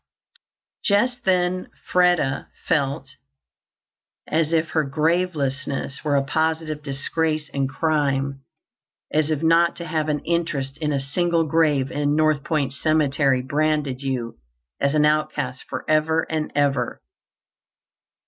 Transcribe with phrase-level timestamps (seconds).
[0.83, 3.07] Just then Freda felt
[4.25, 8.41] as if her gravelessness were a positive disgrace and crime,
[9.11, 13.43] as if not to have an interest in a single grave in North Point cemetery
[13.43, 14.39] branded you
[14.79, 17.03] as an outcast forever and ever.